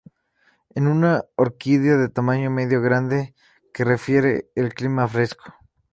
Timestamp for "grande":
2.81-3.35